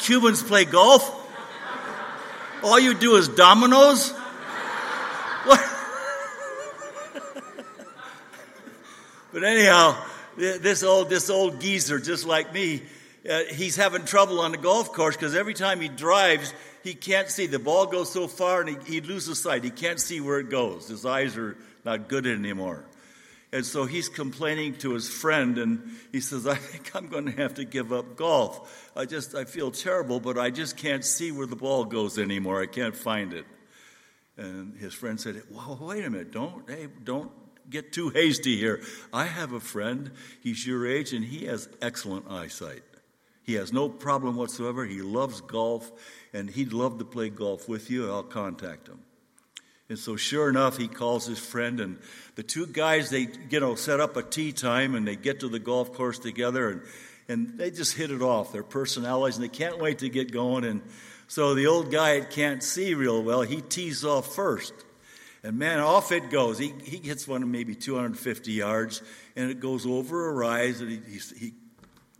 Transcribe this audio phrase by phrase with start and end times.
[0.00, 1.16] Cubans play golf?
[2.62, 4.10] All you do is dominoes?
[5.44, 5.60] What?
[9.32, 10.02] but anyhow,
[10.36, 12.82] this old, this old geezer, just like me,
[13.28, 17.28] uh, he's having trouble on the golf course because every time he drives, he can't
[17.28, 17.46] see.
[17.46, 19.64] The ball goes so far and he, he loses sight.
[19.64, 20.88] He can't see where it goes.
[20.88, 22.84] His eyes are not good anymore.
[23.52, 27.32] And so he's complaining to his friend, and he says, I think I'm going to
[27.32, 28.90] have to give up golf.
[28.96, 32.62] I just, I feel terrible, but I just can't see where the ball goes anymore.
[32.62, 33.46] I can't find it.
[34.36, 36.30] And his friend said, Well, wait a minute.
[36.30, 37.30] Don't, hey, don't
[37.68, 38.82] get too hasty here.
[39.12, 40.12] I have a friend.
[40.40, 42.82] He's your age, and he has excellent eyesight.
[43.42, 44.86] He has no problem whatsoever.
[44.86, 45.90] He loves golf,
[46.32, 48.08] and he'd love to play golf with you.
[48.08, 49.00] I'll contact him.
[49.90, 51.98] And so, sure enough, he calls his friend, and
[52.36, 55.48] the two guys, they, you know, set up a tee time and they get to
[55.48, 56.82] the golf course together and,
[57.28, 60.64] and they just hit it off, their personalities, and they can't wait to get going.
[60.64, 60.80] And
[61.26, 64.72] so the old guy can't see real well, he tees off first.
[65.42, 66.58] And man, off it goes.
[66.58, 69.02] He, he hits one of maybe 250 yards,
[69.34, 71.52] and it goes over a rise, and he, he, he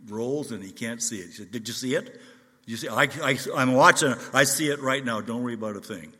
[0.07, 1.27] rolls, and he can't see it.
[1.27, 2.19] He said, Did you see it?
[2.65, 4.13] You see, I, I, I'm watching.
[4.33, 5.21] I see it right now.
[5.21, 6.13] Don't worry about a thing.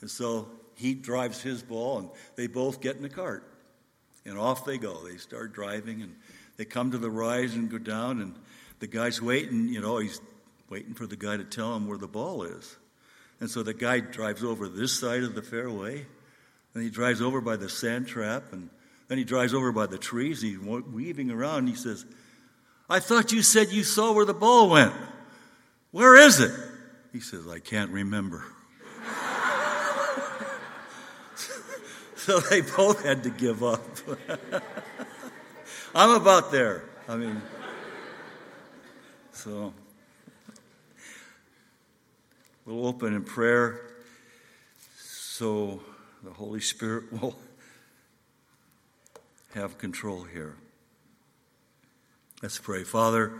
[0.00, 0.48] And so
[0.80, 3.44] he drives his ball, and they both get in the cart.
[4.24, 5.06] And off they go.
[5.06, 6.16] They start driving, and
[6.56, 8.34] they come to the rise and go down, and
[8.78, 10.20] the guy's waiting, you know, he's
[10.70, 12.76] waiting for the guy to tell him where the ball is.
[13.40, 16.06] And so the guy drives over this side of the fairway,
[16.74, 18.70] and he drives over by the sand trap, and
[19.08, 20.40] then he drives over by the trees.
[20.40, 22.06] He's weaving around, and he says,
[22.88, 24.94] I thought you said you saw where the ball went.
[25.90, 26.52] Where is it?
[27.12, 28.44] He says, I can't remember.
[32.26, 33.80] So they both had to give up.
[35.94, 36.84] I'm about there.
[37.08, 37.40] I mean,
[39.32, 39.72] so
[42.66, 43.80] we'll open in prayer
[44.98, 45.80] so
[46.22, 47.36] the Holy Spirit will
[49.54, 50.56] have control here.
[52.42, 52.84] Let's pray.
[52.84, 53.32] Father,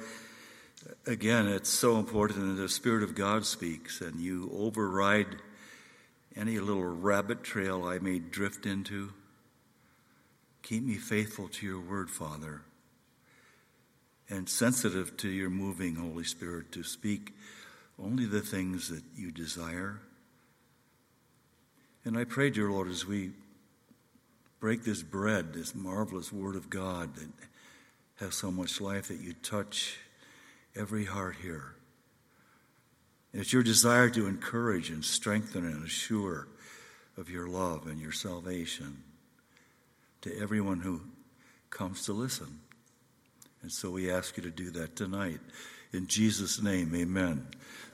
[1.06, 5.36] again, it's so important that the Spirit of God speaks and you override
[6.36, 9.12] any little rabbit trail I may drift into.
[10.62, 12.62] Keep me faithful to your word, Father,
[14.28, 17.34] and sensitive to your moving, Holy Spirit, to speak
[17.98, 20.00] only the things that you desire.
[22.04, 23.32] And I pray, dear Lord, as we
[24.60, 27.28] break this bread, this marvelous word of God that
[28.16, 29.98] has so much life, that you touch
[30.76, 31.74] every heart here.
[33.32, 36.48] It's your desire to encourage and strengthen and assure
[37.16, 39.04] of your love and your salvation
[40.22, 41.00] to everyone who
[41.70, 42.60] comes to listen.
[43.62, 45.38] And so we ask you to do that tonight.
[45.92, 47.46] In Jesus' name, amen.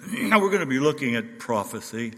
[0.12, 2.12] Now we're going to be looking at prophecy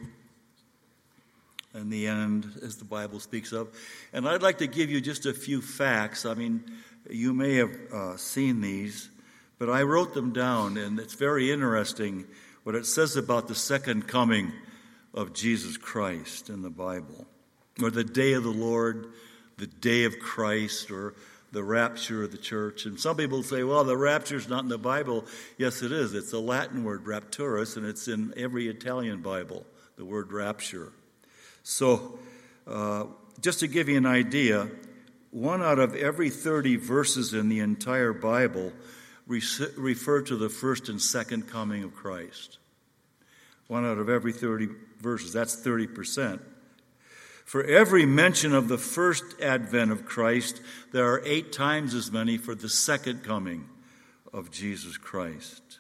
[1.74, 3.68] and the end, as the Bible speaks of.
[4.12, 6.24] And I'd like to give you just a few facts.
[6.24, 6.64] I mean,
[7.08, 9.08] you may have uh, seen these,
[9.58, 12.26] but I wrote them down, and it's very interesting
[12.68, 14.52] what it says about the second coming
[15.14, 17.26] of Jesus Christ in the Bible,
[17.82, 19.06] or the day of the Lord,
[19.56, 21.14] the day of Christ, or
[21.50, 22.84] the rapture of the church.
[22.84, 25.24] And some people say, well, the rapture is not in the Bible.
[25.56, 26.12] Yes, it is.
[26.12, 29.64] It's a Latin word, rapturus, and it's in every Italian Bible,
[29.96, 30.92] the word rapture.
[31.62, 32.18] So,
[32.66, 33.04] uh,
[33.40, 34.68] just to give you an idea,
[35.30, 38.74] one out of every 30 verses in the entire Bible
[39.28, 42.58] refer to the first and second coming of Christ.
[43.66, 44.68] One out of every 30
[45.00, 46.40] verses, that's 30%.
[47.44, 50.60] For every mention of the first advent of Christ,
[50.92, 53.68] there are eight times as many for the second coming
[54.32, 55.78] of Jesus Christ.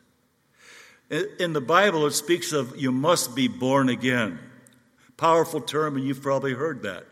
[1.10, 4.38] In the Bible, it speaks of you must be born again.
[5.16, 7.04] Powerful term, and you've probably heard that.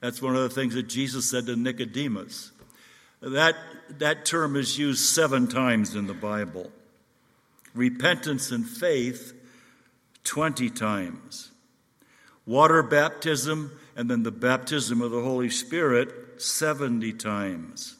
[0.00, 2.52] That's one of the things that Jesus said to Nicodemus.
[3.20, 3.56] That,
[3.98, 6.70] that term is used seven times in the Bible.
[7.74, 9.32] Repentance and faith,
[10.24, 11.50] 20 times.
[12.46, 17.96] Water baptism and then the baptism of the Holy Spirit, 70 times.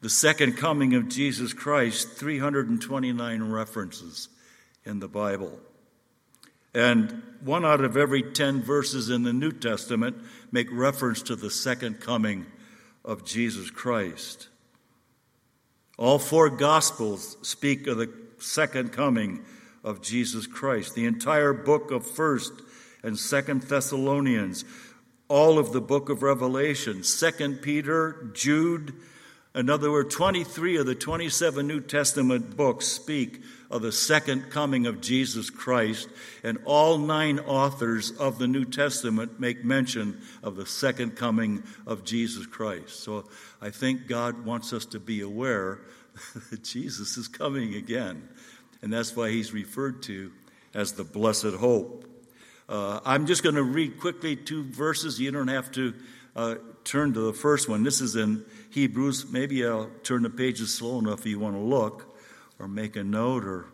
[0.00, 4.28] The second coming of Jesus Christ, 329 references
[4.84, 5.60] in the Bible.
[6.74, 10.16] And one out of every 10 verses in the New Testament
[10.50, 12.46] make reference to the second coming
[13.04, 14.48] of Jesus Christ.
[15.98, 19.44] All four Gospels speak of the second coming
[19.84, 20.94] of Jesus Christ.
[20.94, 22.62] The entire book of 1st
[23.02, 24.64] and 2nd Thessalonians,
[25.28, 28.94] all of the book of Revelation, 2nd Peter, Jude,
[29.54, 34.86] In other words, 23 of the 27 New Testament books speak of the second coming
[34.86, 36.08] of Jesus Christ,
[36.42, 42.02] and all nine authors of the New Testament make mention of the second coming of
[42.02, 43.00] Jesus Christ.
[43.00, 43.24] So
[43.60, 45.80] I think God wants us to be aware
[46.50, 48.26] that Jesus is coming again,
[48.80, 50.32] and that's why he's referred to
[50.72, 52.06] as the blessed hope.
[52.70, 55.20] Uh, I'm just going to read quickly two verses.
[55.20, 55.92] You don't have to
[56.34, 57.82] uh, turn to the first one.
[57.82, 59.30] This is in Hebrews.
[59.30, 62.16] Maybe I'll turn the pages slow enough if you want to look
[62.58, 63.66] or make a note or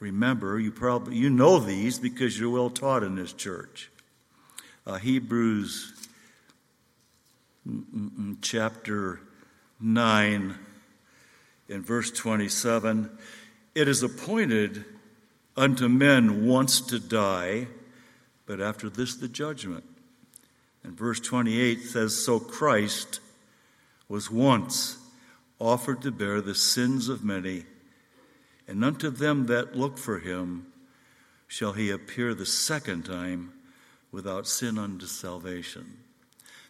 [0.00, 0.58] remember.
[0.58, 3.90] You probably you know these because you're well taught in this church.
[4.86, 5.92] Uh, Hebrews
[7.68, 9.20] mm, mm, mm, chapter
[9.80, 10.54] 9
[11.68, 13.10] in verse 27
[13.74, 14.84] it is appointed
[15.56, 17.66] unto men once to die
[18.46, 19.84] but after this the judgment
[20.86, 23.18] and verse 28 says, So Christ
[24.08, 24.98] was once
[25.58, 27.64] offered to bear the sins of many,
[28.68, 30.66] and unto them that look for him
[31.48, 33.52] shall he appear the second time
[34.12, 35.98] without sin unto salvation.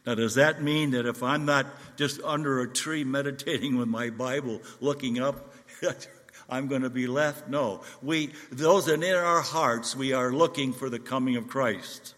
[0.06, 1.66] Now, does that mean that if I'm not
[1.96, 5.52] just under a tree meditating with my Bible, looking up,
[6.48, 7.48] I'm going to be left?
[7.48, 7.82] No.
[8.02, 12.14] We, those that in our hearts, we are looking for the coming of Christ.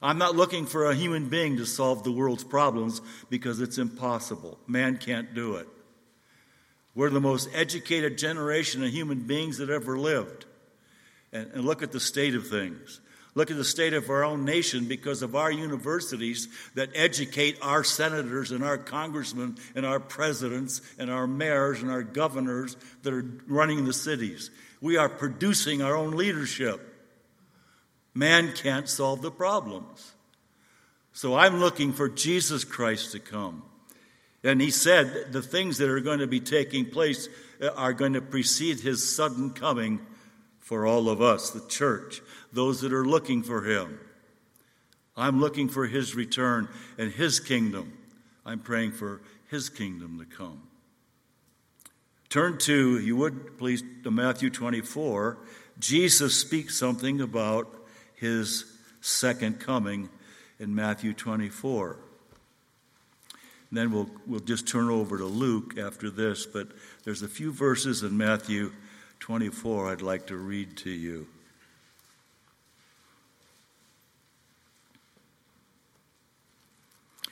[0.00, 3.00] I'm not looking for a human being to solve the world's problems
[3.30, 4.58] because it's impossible.
[4.66, 5.68] Man can't do it.
[6.94, 10.46] We're the most educated generation of human beings that ever lived.
[11.32, 13.00] And, and, look at the state of things.
[13.34, 17.84] Look at the state of our own nation because of our universities that educate our
[17.84, 23.24] senators and our congressmen and our presidents and our mayors and our governors that are
[23.46, 24.50] running the cities.
[24.80, 26.87] We are producing our own leadership.
[28.14, 30.12] Man can't solve the problems.
[31.12, 33.62] So I'm looking for Jesus Christ to come.
[34.44, 37.28] And he said the things that are going to be taking place
[37.60, 40.00] uh, are going to precede his sudden coming
[40.60, 42.20] for all of us, the church,
[42.52, 43.98] those that are looking for him.
[45.16, 47.94] I'm looking for his return and his kingdom.
[48.46, 50.62] I'm praying for his kingdom to come.
[52.28, 55.38] Turn to, you would please, to Matthew 24.
[55.78, 57.77] Jesus speaks something about
[58.20, 58.64] his
[59.00, 60.08] second coming
[60.58, 61.96] in Matthew 24.
[63.70, 66.68] And then we'll, we'll just turn over to Luke after this, but
[67.04, 68.72] there's a few verses in Matthew
[69.20, 71.26] 24 I'd like to read to you.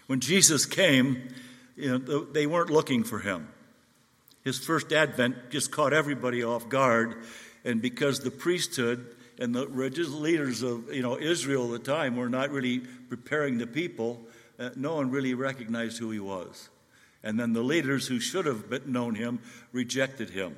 [0.06, 1.28] When Jesus came,
[1.74, 3.48] you know, they weren't looking for him.
[4.44, 7.16] His first advent just caught everybody off guard,
[7.64, 12.16] and because the priesthood and the religious leaders of you know Israel at the time
[12.16, 14.20] were not really preparing the people.
[14.58, 16.68] Uh, no one really recognized who he was,
[17.22, 19.40] and then the leaders who should have known him
[19.72, 20.56] rejected him.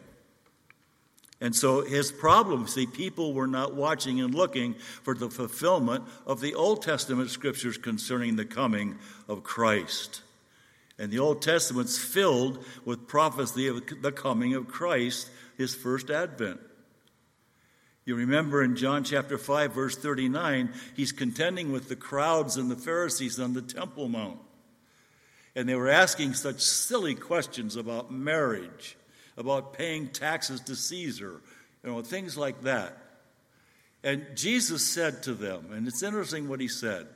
[1.40, 6.40] And so his problem, see, people were not watching and looking for the fulfillment of
[6.40, 8.98] the Old Testament scriptures concerning the coming
[9.28, 10.22] of Christ.
[10.98, 16.58] And the Old Testament's filled with prophecy of the coming of Christ, his first advent.
[18.08, 22.76] You remember in John chapter 5, verse 39, he's contending with the crowds and the
[22.76, 24.38] Pharisees on the Temple Mount.
[25.54, 28.96] And they were asking such silly questions about marriage,
[29.36, 31.42] about paying taxes to Caesar,
[31.84, 32.96] you know, things like that.
[34.02, 37.08] And Jesus said to them, and it's interesting what he said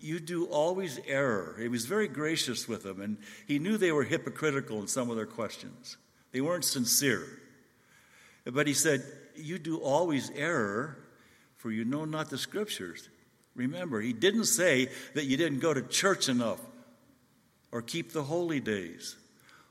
[0.00, 1.56] you do always error.
[1.56, 3.16] He was very gracious with them, and
[3.46, 5.96] he knew they were hypocritical in some of their questions.
[6.32, 7.26] They weren't sincere.
[8.44, 9.04] But he said,
[9.38, 10.98] you do always err,
[11.56, 13.08] for you know not the scriptures.
[13.54, 16.60] Remember, he didn't say that you didn't go to church enough,
[17.72, 19.16] or keep the holy days,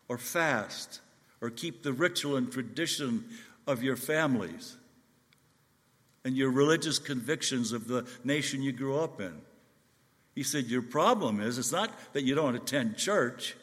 [0.07, 1.01] or fast,
[1.41, 3.25] or keep the ritual and tradition
[3.65, 4.77] of your families
[6.25, 9.33] and your religious convictions of the nation you grew up in.
[10.35, 13.55] He said, Your problem is it's not that you don't attend church,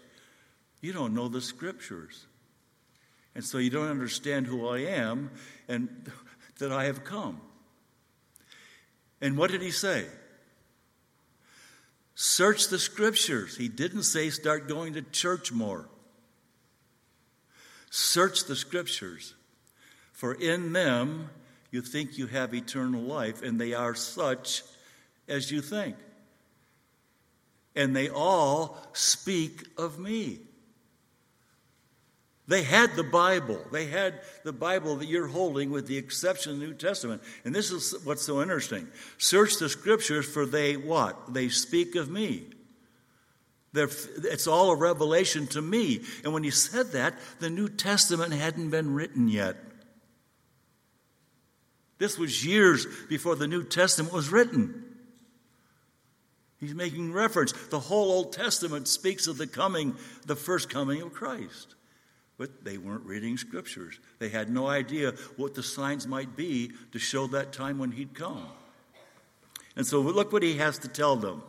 [0.80, 2.26] you don't know the scriptures.
[3.34, 5.30] And so you don't understand who I am
[5.68, 6.10] and
[6.58, 7.40] that I have come.
[9.20, 10.06] And what did he say?
[12.14, 13.56] Search the scriptures.
[13.56, 15.88] He didn't say start going to church more.
[17.90, 19.34] Search the scriptures,
[20.12, 21.30] for in them
[21.70, 24.62] you think you have eternal life, and they are such
[25.28, 25.96] as you think.
[27.76, 30.40] And they all speak of me.
[32.46, 33.64] They had the Bible.
[33.72, 37.22] They had the Bible that you're holding, with the exception of the New Testament.
[37.44, 38.86] And this is what's so interesting.
[39.16, 41.32] Search the scriptures, for they what?
[41.32, 42.44] They speak of me.
[43.72, 46.02] They're, it's all a revelation to me.
[46.22, 49.56] And when he said that, the New Testament hadn't been written yet.
[51.98, 54.84] This was years before the New Testament was written.
[56.60, 57.52] He's making reference.
[57.70, 59.96] The whole Old Testament speaks of the coming,
[60.26, 61.74] the first coming of Christ.
[62.36, 63.98] But they weren't reading scriptures.
[64.18, 68.14] They had no idea what the signs might be to show that time when he'd
[68.14, 68.48] come.
[69.76, 71.42] And so look what he has to tell them.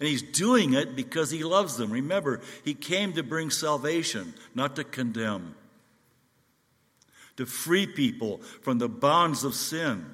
[0.00, 1.92] And he's doing it because he loves them.
[1.92, 5.54] Remember, he came to bring salvation, not to condemn,
[7.36, 10.04] to free people from the bonds of sin.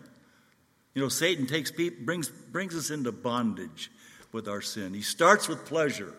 [0.94, 3.90] You know, Satan takes people, brings, brings us into bondage
[4.30, 4.92] with our sin.
[4.92, 6.12] He starts with pleasure.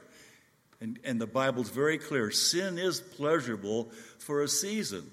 [0.81, 5.09] And, and the Bible's very clear sin is pleasurable for a season.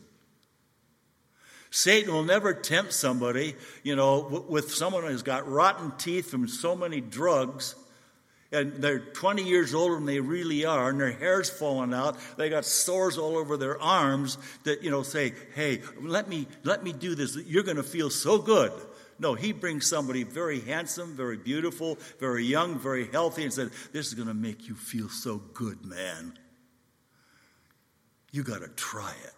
[1.71, 6.77] Satan will never tempt somebody, you know, with someone who's got rotten teeth from so
[6.77, 7.75] many drugs
[8.53, 12.17] and they're 20 years older than they really are, and their hair's falling out.
[12.37, 16.85] They got sores all over their arms that, you know, say, hey, let me, let
[16.85, 17.37] me do this.
[17.37, 18.73] You're going to feel so good.
[19.19, 24.09] No, he brings somebody very handsome, very beautiful, very young, very healthy, and said, This
[24.09, 26.39] is going to make you feel so good, man.
[28.31, 29.33] You got to try it.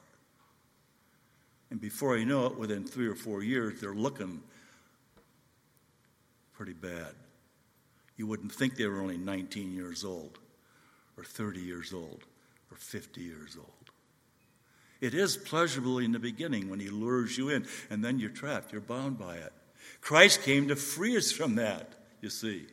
[1.71, 4.43] And before you know it, within three or four years, they're looking
[6.55, 7.15] pretty bad.
[8.17, 10.39] You wouldn't think they were only 19 years old,
[11.17, 12.25] or 30 years old,
[12.73, 13.69] or 50 years old.
[15.01, 18.73] It is pleasurable in the beginning when he lures you in, and then you're trapped,
[18.73, 19.53] you're bound by it.
[20.01, 22.67] Christ came to free us from that, you see.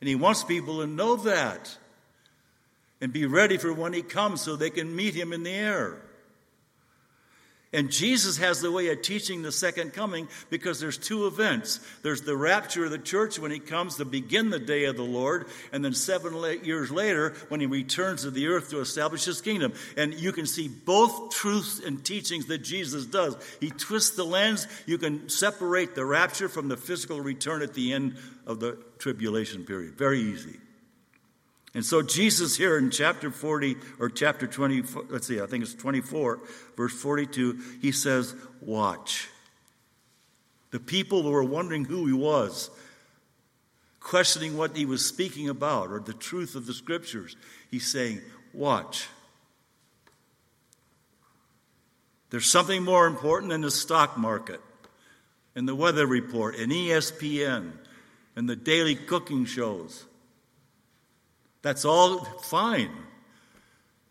[0.00, 1.76] And he wants people to know that
[3.00, 6.02] and be ready for when he comes so they can meet him in the air.
[7.72, 11.80] And Jesus has the way of teaching the second coming because there's two events.
[12.02, 15.02] There's the rapture of the church when he comes to begin the day of the
[15.02, 19.40] Lord, and then seven years later when he returns to the earth to establish his
[19.40, 19.72] kingdom.
[19.96, 23.36] And you can see both truths and teachings that Jesus does.
[23.60, 24.68] He twists the lens.
[24.86, 29.64] You can separate the rapture from the physical return at the end of the tribulation
[29.64, 29.98] period.
[29.98, 30.60] Very easy.
[31.76, 35.74] And so Jesus here in chapter 40 or chapter 20, let's see, I think it's
[35.74, 36.40] 24,
[36.74, 39.28] verse 42, he says, Watch.
[40.70, 42.70] The people who were wondering who he was,
[44.00, 47.36] questioning what he was speaking about or the truth of the scriptures,
[47.70, 48.22] he's saying,
[48.54, 49.06] Watch.
[52.30, 54.62] There's something more important than the stock market
[55.54, 57.72] and the weather report and ESPN
[58.34, 60.06] and the daily cooking shows.
[61.66, 62.92] That's all fine.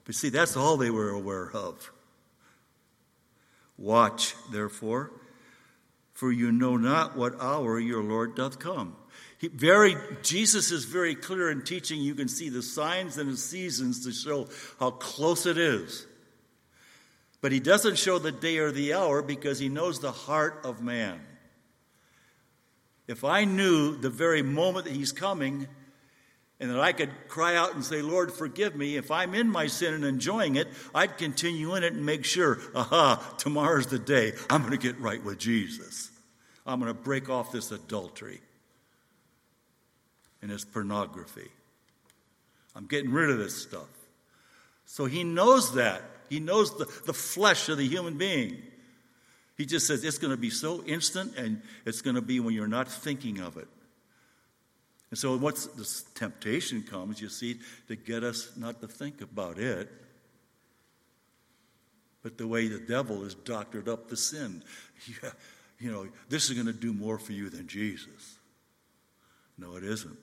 [0.03, 1.89] But see, that's all they were aware of.
[3.77, 5.13] Watch, therefore,
[6.11, 8.97] for you know not what hour your Lord doth come.
[9.37, 12.01] He very, Jesus is very clear in teaching.
[12.01, 16.05] You can see the signs and the seasons to show how close it is.
[17.39, 20.81] But he doesn't show the day or the hour because he knows the heart of
[20.81, 21.21] man.
[23.07, 25.69] If I knew the very moment that he's coming,
[26.59, 28.95] and that I could cry out and say, Lord, forgive me.
[28.95, 32.59] If I'm in my sin and enjoying it, I'd continue in it and make sure,
[32.73, 34.33] aha, tomorrow's the day.
[34.49, 36.11] I'm going to get right with Jesus.
[36.65, 38.41] I'm going to break off this adultery
[40.41, 41.49] and this pornography.
[42.75, 43.87] I'm getting rid of this stuff.
[44.85, 46.01] So he knows that.
[46.29, 48.61] He knows the, the flesh of the human being.
[49.57, 52.53] He just says it's going to be so instant and it's going to be when
[52.53, 53.67] you're not thinking of it.
[55.15, 57.57] And so, what's this temptation comes, you see,
[57.87, 59.89] to get us not to think about it,
[62.21, 64.61] but the way the devil has doctored up the sin.
[65.23, 65.29] Yeah,
[65.79, 68.39] you know, this is going to do more for you than Jesus.
[69.57, 70.17] No, it isn't.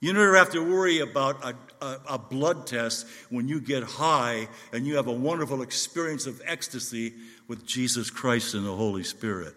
[0.00, 4.48] You never have to worry about a, a, a, blood test when you get high
[4.72, 7.14] and you have a wonderful experience of ecstasy
[7.46, 9.54] with Jesus Christ and the Holy Spirit.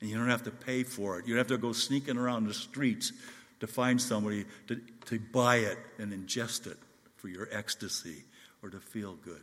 [0.00, 1.26] And you don't have to pay for it.
[1.26, 3.12] You don't have to go sneaking around the streets
[3.60, 6.78] to find somebody to, to buy it and ingest it
[7.16, 8.24] for your ecstasy
[8.62, 9.42] or to feel good.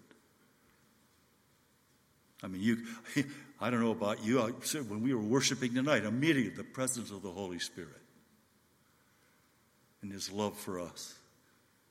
[2.43, 2.77] I mean, you,
[3.61, 4.39] I don't know about you.
[4.39, 8.01] When we were worshiping tonight, immediately the presence of the Holy Spirit
[10.01, 11.15] and His love for us,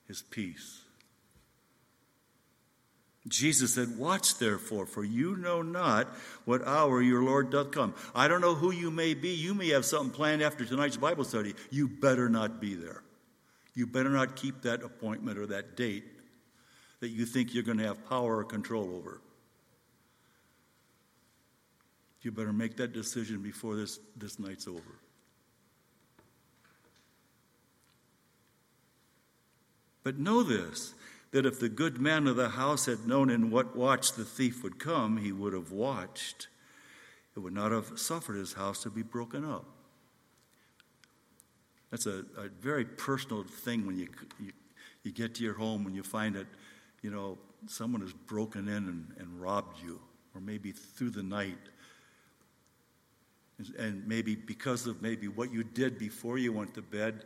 [0.06, 0.82] His peace.
[3.28, 6.08] Jesus said, Watch therefore, for you know not
[6.44, 7.94] what hour your Lord doth come.
[8.14, 9.30] I don't know who you may be.
[9.30, 11.54] You may have something planned after tonight's Bible study.
[11.70, 13.02] You better not be there.
[13.74, 16.04] You better not keep that appointment or that date
[17.00, 19.20] that you think you're going to have power or control over.
[22.22, 24.80] You better make that decision before this, this night's over.
[30.02, 30.94] But know this
[31.32, 34.62] that if the good man of the house had known in what watch the thief
[34.62, 36.48] would come, he would have watched.
[37.36, 39.66] It would not have suffered his house to be broken up.
[41.90, 44.08] That's a, a very personal thing when you,
[44.40, 44.52] you,
[45.02, 46.46] you get to your home and you find that,
[47.02, 50.00] you know, someone has broken in and, and robbed you,
[50.34, 51.58] or maybe through the night.
[53.78, 57.24] And maybe because of maybe what you did before you went to bed,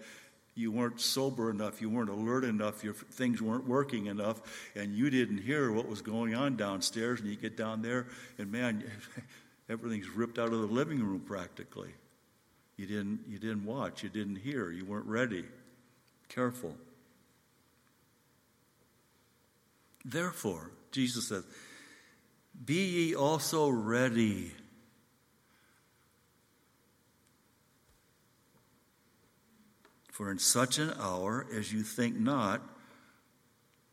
[0.55, 5.11] you weren't sober enough, you weren't alert enough, your things weren't working enough, and you
[5.11, 7.21] didn't hear what was going on downstairs.
[7.21, 8.07] And you get down there,
[8.39, 8.85] and man,
[9.69, 11.91] everything's ripped out of the living room practically.
[12.77, 15.45] You didn't, you didn't watch, you didn't hear, you weren't ready.
[16.29, 16.75] Careful.
[20.05, 21.45] Therefore, Jesus says,
[22.65, 24.53] Be ye also ready.
[30.21, 32.61] For in such an hour as you think not,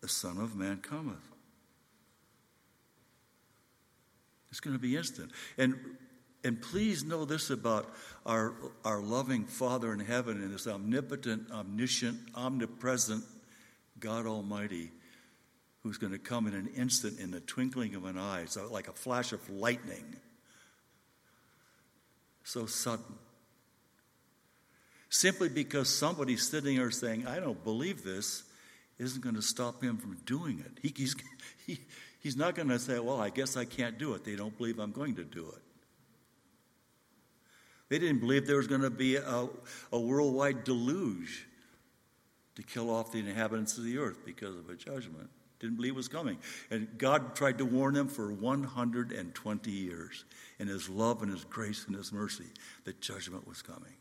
[0.02, 1.16] the Son of Man cometh.
[4.50, 5.32] It's going to be instant.
[5.58, 5.80] And
[6.44, 7.90] and please know this about
[8.26, 13.24] our, our loving Father in heaven and this omnipotent, omniscient, omnipresent
[13.98, 14.92] God Almighty
[15.82, 18.90] who's going to come in an instant, in the twinkling of an eye, so like
[18.90, 20.18] a flash of lightning.
[22.44, 23.16] So sudden.
[25.10, 28.44] Simply because somebody sitting there saying, I don't believe this,
[29.00, 30.80] isn't going to stop him from doing it.
[30.82, 31.16] He, he's,
[31.66, 31.80] he,
[32.20, 34.24] he's not going to say, Well, I guess I can't do it.
[34.24, 35.62] They don't believe I'm going to do it.
[37.90, 39.48] They didn't believe there was going to be a,
[39.92, 41.48] a worldwide deluge
[42.56, 45.30] to kill off the inhabitants of the earth because of a judgment.
[45.60, 46.38] Didn't believe it was coming.
[46.70, 50.26] And God tried to warn them for 120 years
[50.60, 52.46] in His love and His grace and His mercy
[52.84, 53.94] that judgment was coming.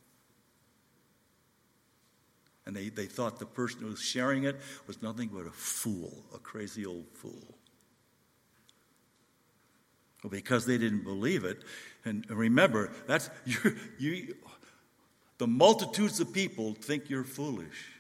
[2.67, 4.57] And they, they thought the person who was sharing it
[4.87, 7.55] was nothing but a fool, a crazy old fool.
[10.23, 11.63] Well, because they didn't believe it,
[12.05, 14.35] and remember, that's you, you
[15.39, 17.93] the multitudes of people think you're foolish.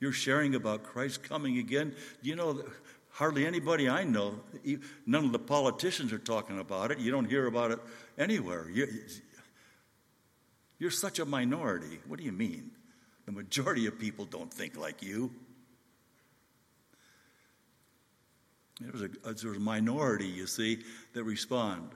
[0.00, 1.94] You're sharing about Christ coming again.
[2.22, 2.62] You know,
[3.10, 4.40] hardly anybody I know,
[5.06, 6.98] none of the politicians are talking about it.
[6.98, 7.78] You don't hear about it
[8.16, 8.68] anywhere.
[8.70, 8.88] You're,
[10.78, 12.00] you're such a minority.
[12.06, 12.70] What do you mean?
[13.26, 15.30] The majority of people don't think like you.
[18.80, 20.80] There's a, there's a minority, you see,
[21.12, 21.90] that respond.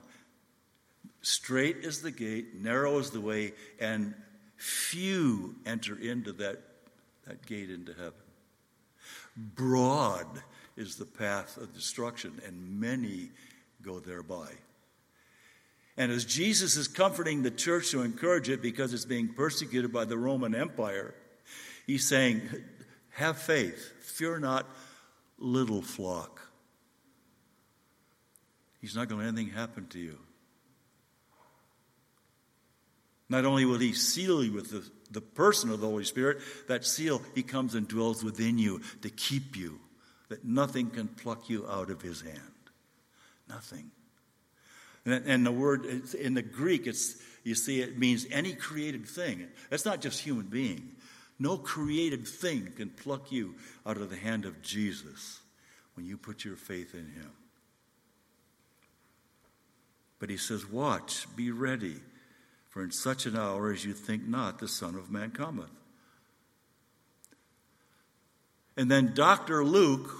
[1.23, 4.15] Straight is the gate, narrow is the way, and
[4.57, 6.61] few enter into that,
[7.27, 8.13] that gate into heaven.
[9.37, 10.27] Broad
[10.77, 13.31] is the path of destruction, and many
[13.83, 14.51] go thereby.
[15.99, 20.05] And as Jesus is comforting the church to encourage it because it's being persecuted by
[20.05, 21.13] the Roman Empire,
[21.89, 22.41] he's saying,
[23.11, 24.65] Have faith, fear not,
[25.39, 26.41] little flock.
[28.81, 30.17] He's not going to let anything happen to you.
[33.29, 36.85] Not only will He seal you with the, the person of the Holy Spirit, that
[36.85, 39.81] seal, He comes and dwells within you to keep you,
[40.29, 42.39] that nothing can pluck you out of His hand.
[43.49, 43.91] Nothing.
[45.09, 49.47] And, the word in the Greek, it's, you see, it means any created thing.
[49.71, 50.97] That's not just human being.
[51.39, 53.55] No created thing can pluck you
[53.87, 55.41] out of the hand of Jesus
[55.95, 57.31] when you put your faith in Him.
[60.19, 61.97] But He says, Watch, be ready
[62.69, 65.71] for in such an hour as you think not, the Son of Man cometh.
[68.77, 69.65] And then Dr.
[69.65, 70.11] Luke,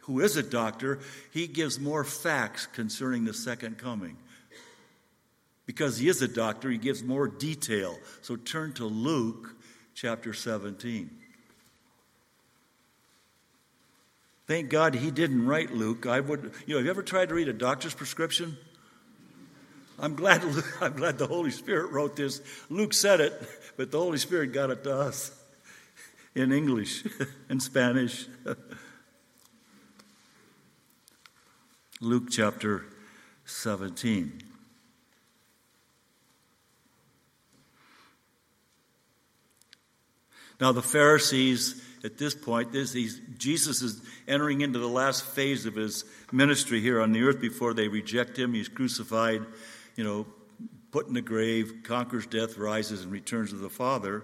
[0.00, 0.98] who is a doctor,
[1.30, 4.16] he gives more facts concerning the second coming.
[5.68, 7.98] Because he is a doctor, he gives more detail.
[8.22, 9.54] So turn to Luke
[9.94, 11.10] chapter 17.
[14.46, 16.06] Thank God he didn't write Luke.
[16.06, 18.56] I would, you know, have you ever tried to read a doctor's prescription?
[19.98, 20.42] I'm glad,
[20.80, 22.40] I'm glad the Holy Spirit wrote this.
[22.70, 23.34] Luke said it,
[23.76, 25.38] but the Holy Spirit got it to us
[26.34, 27.04] in English
[27.50, 28.26] and Spanish.
[32.00, 32.86] Luke chapter
[33.44, 34.47] 17.
[40.60, 42.92] Now, the Pharisees at this point, this,
[43.38, 47.74] Jesus is entering into the last phase of his ministry here on the earth before
[47.74, 48.54] they reject him.
[48.54, 49.44] He's crucified
[49.98, 50.26] you know,
[50.92, 54.22] put in the grave, conquers death, rises, and returns to the Father.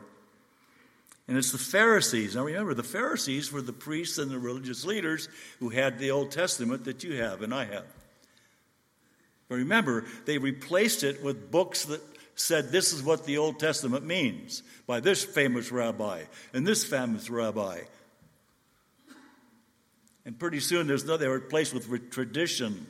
[1.26, 2.36] And it's the Pharisees.
[2.36, 6.30] Now remember, the Pharisees were the priests and the religious leaders who had the Old
[6.30, 7.86] Testament that you have and I have.
[9.48, 12.00] But remember, they replaced it with books that
[12.34, 17.30] said this is what the Old Testament means by this famous rabbi and this famous
[17.30, 17.80] rabbi.
[20.26, 22.86] And pretty soon there's no, they were replaced with tradition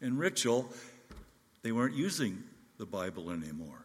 [0.00, 0.72] and ritual.
[1.62, 2.42] They weren't using
[2.78, 3.84] the Bible anymore.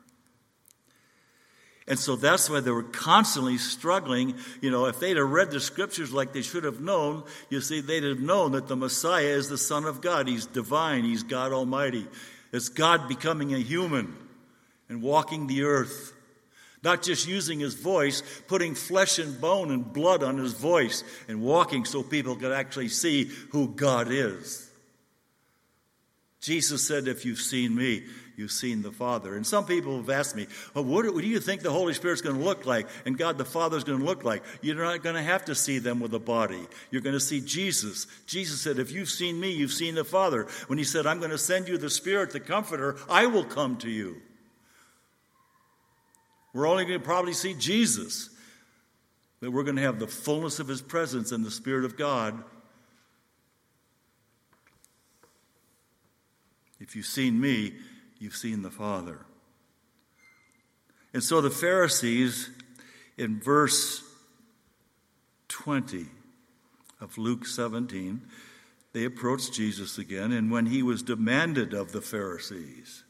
[1.87, 4.35] And so that's why they were constantly struggling.
[4.59, 7.79] You know, if they'd have read the scriptures like they should have known, you see,
[7.79, 10.27] they'd have known that the Messiah is the Son of God.
[10.27, 12.07] He's divine, He's God Almighty.
[12.51, 14.17] It's God becoming a human
[14.89, 16.13] and walking the earth.
[16.83, 21.41] Not just using his voice, putting flesh and bone and blood on his voice and
[21.41, 24.69] walking so people could actually see who God is.
[26.41, 28.03] Jesus said, If you've seen me,
[28.37, 29.35] you've seen the Father.
[29.35, 32.21] And some people have asked me, oh, well, what, do you think the Holy Spirit's
[32.21, 34.43] going to look like and God the Father's going to look like?
[34.61, 36.67] You're not going to have to see them with a body.
[36.91, 38.07] You're going to see Jesus.
[38.27, 40.47] Jesus said, If you've seen me, you've seen the Father.
[40.67, 43.77] When he said, I'm going to send you the Spirit, the Comforter, I will come
[43.77, 44.21] to you.
[46.55, 48.29] We're only going to probably see Jesus,
[49.41, 52.41] That we're going to have the fullness of his presence and the Spirit of God.
[56.79, 57.73] If you've seen me,
[58.19, 59.25] you've seen the Father.
[61.13, 62.49] And so the Pharisees,
[63.17, 64.01] in verse
[65.49, 66.05] 20
[67.01, 68.21] of Luke 17,
[68.93, 73.04] they approached Jesus again, and when he was demanded of the Pharisees,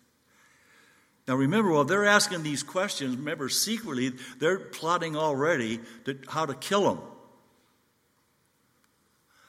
[1.27, 6.53] now remember, while they're asking these questions, remember, secretly, they're plotting already to, how to
[6.53, 6.99] kill him.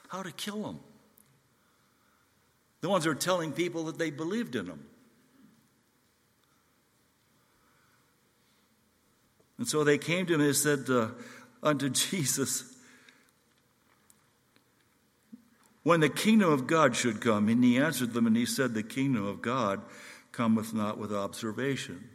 [0.09, 0.81] How to kill him.
[2.81, 4.87] The ones who are telling people that they believed in him.
[9.59, 11.09] And so they came to him and said uh,
[11.62, 12.75] unto Jesus,
[15.83, 18.83] When the kingdom of God should come, and he answered them and he said, The
[18.83, 19.83] kingdom of God
[20.37, 22.11] cometh not with observation.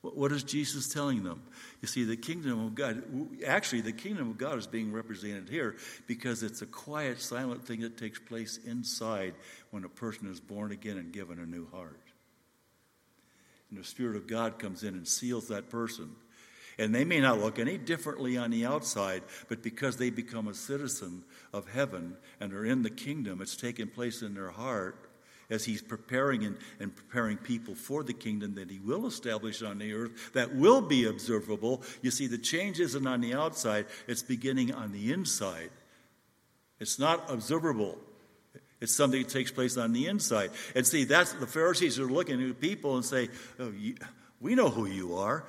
[0.00, 1.42] What is Jesus telling them?
[1.80, 3.04] You see, the kingdom of God,
[3.46, 5.76] actually, the kingdom of God is being represented here
[6.08, 9.34] because it's a quiet, silent thing that takes place inside
[9.70, 12.00] when a person is born again and given a new heart.
[13.70, 16.10] And the Spirit of God comes in and seals that person.
[16.78, 20.54] And they may not look any differently on the outside, but because they become a
[20.54, 25.11] citizen of heaven and are in the kingdom, it's taken place in their heart
[25.50, 29.78] as he's preparing and, and, preparing people for the kingdom that he will establish on
[29.78, 31.82] the earth that will be observable.
[32.00, 35.70] You see, the change isn't on the outside, it's beginning on the inside.
[36.80, 37.98] It's not observable.
[38.80, 40.50] It's something that takes place on the inside.
[40.74, 43.28] And see, that's the Pharisees are looking at people and say,
[43.60, 43.94] oh, you,
[44.40, 45.44] we know who you are.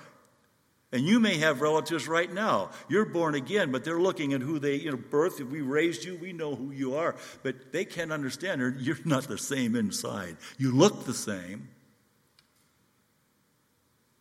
[0.93, 2.69] And you may have relatives right now.
[2.87, 6.05] You're born again, but they're looking at who they, you know, birth, if we raised
[6.05, 7.15] you, we know who you are.
[7.41, 10.37] But they can't understand, you're not the same inside.
[10.59, 11.67] You look the same.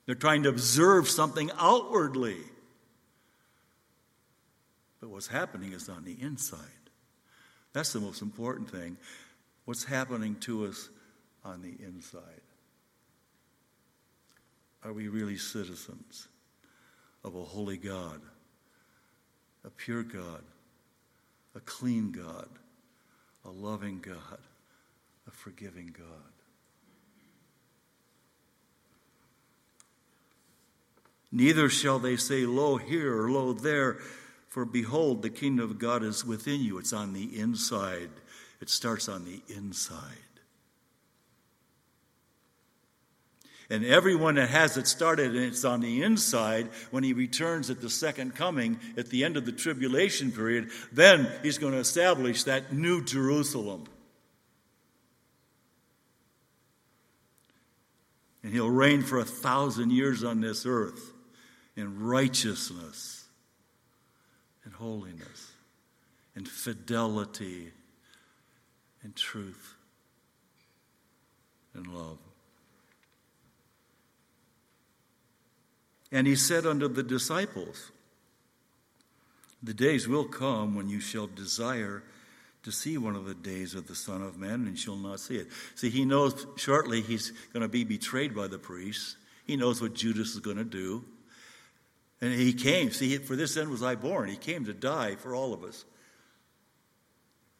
[0.07, 2.39] They're trying to observe something outwardly.
[4.99, 6.59] But what's happening is on the inside.
[7.75, 8.97] That's the most important thing.
[9.67, 10.89] What's happening to us
[11.45, 12.23] on the inside?
[14.83, 16.29] Are we really citizens?
[17.25, 18.21] Of a holy God,
[19.65, 20.43] a pure God,
[21.55, 22.49] a clean God,
[23.45, 24.39] a loving God,
[25.27, 26.33] a forgiving God.
[31.31, 33.99] Neither shall they say, Lo here or lo there,
[34.49, 36.79] for behold, the kingdom of God is within you.
[36.79, 38.11] It's on the inside.
[38.61, 40.32] It starts on the inside.
[43.73, 47.81] And everyone that has it started and it's on the inside, when he returns at
[47.81, 52.43] the second coming, at the end of the tribulation period, then he's going to establish
[52.43, 53.85] that new Jerusalem.
[58.43, 61.11] And he'll reign for a thousand years on this earth
[61.75, 63.25] in righteousness
[64.67, 65.51] and holiness
[66.37, 67.73] and fidelity
[69.03, 69.77] and truth
[71.73, 72.19] and love.
[76.13, 77.91] And he said unto the disciples,
[79.63, 82.03] The days will come when you shall desire
[82.63, 85.37] to see one of the days of the Son of Man, and shall not see
[85.37, 85.49] it.
[85.75, 89.17] See, he knows shortly he's going to be betrayed by the priests.
[89.47, 91.05] He knows what Judas is going to do.
[92.21, 92.93] And he came.
[92.93, 94.29] See, for this end was I born.
[94.29, 95.85] He came to die for all of us,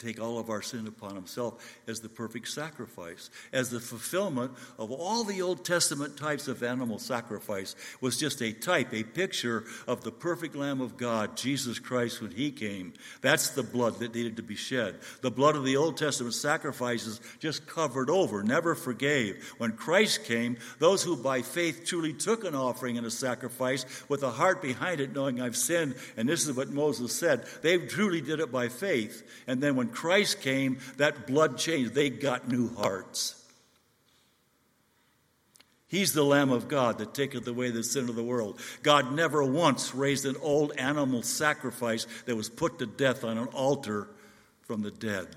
[0.03, 4.91] take all of our sin upon himself as the perfect sacrifice, as the fulfillment of
[4.91, 10.03] all the Old Testament types of animal sacrifice was just a type, a picture of
[10.03, 12.93] the perfect Lamb of God, Jesus Christ, when he came.
[13.21, 14.97] That's the blood that needed to be shed.
[15.21, 19.53] The blood of the Old Testament sacrifices just covered over, never forgave.
[19.59, 24.23] When Christ came, those who by faith truly took an offering and a sacrifice with
[24.23, 28.21] a heart behind it, knowing I've sinned, and this is what Moses said, they truly
[28.21, 29.23] did it by faith.
[29.47, 31.95] And then when Christ came, that blood changed.
[31.95, 33.39] They got new hearts.
[35.93, 38.59] He's the Lamb of God that taketh away the sin of the world.
[38.83, 43.49] God never once raised an old animal sacrifice that was put to death on an
[43.49, 44.09] altar
[44.63, 45.29] from the dead.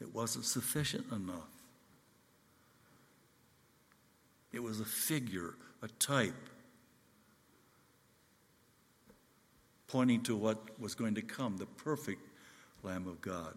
[0.00, 1.46] It wasn't sufficient enough.
[4.52, 6.34] It was a figure, a type,
[9.86, 12.26] pointing to what was going to come, the perfect
[12.82, 13.54] Lamb of God.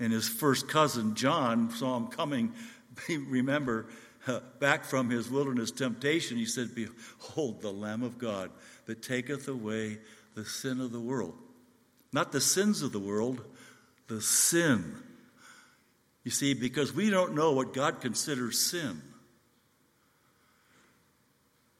[0.00, 2.52] And his first cousin, John, saw him coming.
[3.08, 3.86] Remember,
[4.60, 8.50] back from his wilderness temptation, he said, Behold, the Lamb of God
[8.86, 9.98] that taketh away
[10.34, 11.34] the sin of the world.
[12.12, 13.44] Not the sins of the world,
[14.06, 14.96] the sin.
[16.24, 19.02] You see, because we don't know what God considers sin.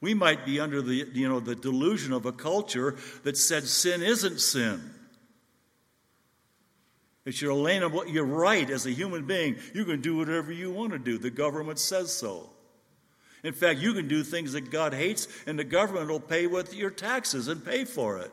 [0.01, 4.03] We might be under the, you know, the delusion of a culture that said sin
[4.03, 4.95] isn't sin.
[7.29, 9.59] It's your lane of what you're right as a human being.
[9.75, 11.19] You can do whatever you want to do.
[11.19, 12.49] The government says so.
[13.45, 16.73] In fact, you can do things that God hates, and the government will pay with
[16.73, 18.33] your taxes and pay for it.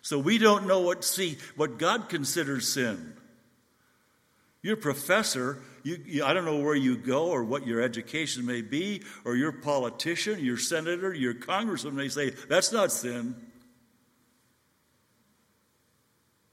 [0.00, 3.12] So we don't know what see what God considers sin.
[4.62, 8.62] Your professor, you, you, I don't know where you go or what your education may
[8.62, 13.34] be, or your politician, your senator, your congressman may say, that's not sin.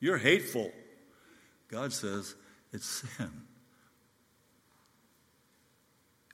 [0.01, 0.71] You're hateful.
[1.69, 2.35] God says
[2.73, 3.31] it's sin.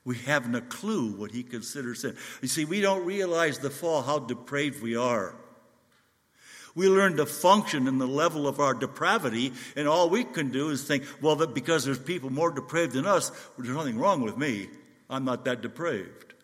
[0.04, 2.16] We haven't a clue what he considers sin.
[2.40, 5.36] You see, we don't realize the fall, how depraved we are.
[6.74, 10.70] We learn to function in the level of our depravity, and all we can do
[10.70, 14.38] is think, well, that because there's people more depraved than us, there's nothing wrong with
[14.38, 14.68] me.
[15.10, 16.34] I'm not that depraved.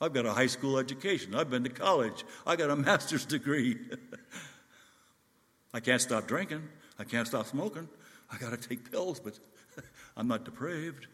[0.00, 1.34] I've got a high school education.
[1.34, 2.24] I've been to college.
[2.46, 3.76] I got a master's degree.
[5.78, 6.68] I can't stop drinking.
[6.98, 7.88] I can't stop smoking.
[8.32, 9.38] I got to take pills, but
[10.16, 11.06] I'm not depraved.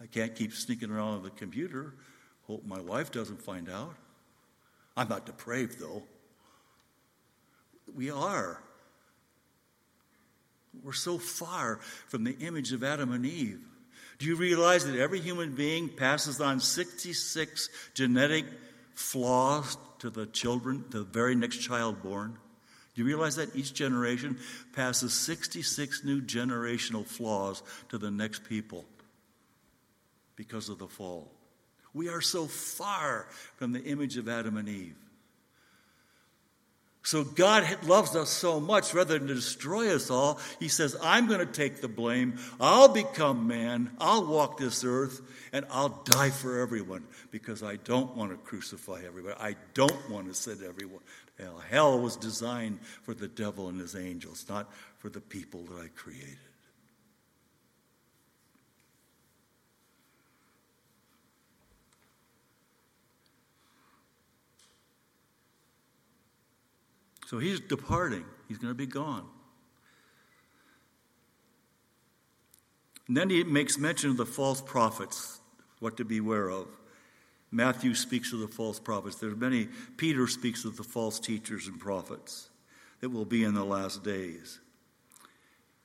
[0.00, 1.94] I can't keep sneaking around on the computer.
[2.46, 3.96] Hope my wife doesn't find out.
[4.96, 6.04] I'm not depraved, though.
[7.96, 8.62] We are.
[10.84, 13.58] We're so far from the image of Adam and Eve.
[14.20, 18.44] Do you realize that every human being passes on 66 genetic
[19.00, 22.38] flaws to the children, the very next child born?
[22.94, 24.38] Do you realize that each generation
[24.74, 28.84] passes 66 new generational flaws to the next people
[30.36, 31.30] because of the fall?
[31.92, 34.96] We are so far from the image of Adam and Eve.
[37.02, 41.40] So God loves us so much, rather than destroy us all, He says, I'm going
[41.40, 42.38] to take the blame.
[42.60, 43.90] I'll become man.
[43.98, 49.00] I'll walk this earth, and I'll die for everyone because I don't want to crucify
[49.06, 49.34] everyone.
[49.40, 51.00] I don't want to send everyone
[51.38, 51.62] hell.
[51.70, 55.88] Hell was designed for the devil and his angels, not for the people that I
[55.88, 56.36] created.
[67.30, 69.24] So he's departing, he's going to be gone.
[73.06, 75.38] And then he makes mention of the false prophets,
[75.78, 76.66] what to beware of.
[77.52, 79.14] Matthew speaks of the false prophets.
[79.14, 82.50] There's many, Peter speaks of the false teachers and prophets
[83.00, 84.58] that will be in the last days.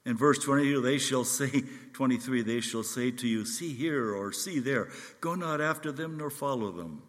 [0.04, 1.62] In verse 22, they shall say,
[1.94, 4.90] 23, they shall say to you, See here or see there.
[5.22, 7.04] Go not after them nor follow them.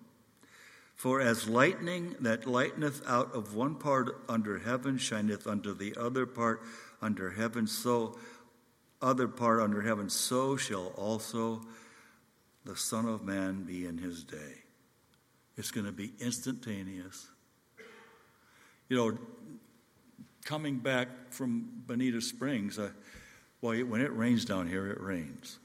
[0.97, 6.25] For as lightning that lighteneth out of one part under heaven shineth unto the other
[6.25, 6.63] part
[7.03, 8.19] under heaven, so
[9.03, 11.61] other part under heaven, so shall also
[12.65, 14.63] the Son of Man be in his day.
[15.59, 17.29] It's going to be instantaneous.
[18.89, 19.19] You know,
[20.45, 22.79] coming back from Bonita Springs,
[23.61, 25.59] well, when it rains down here, it rains.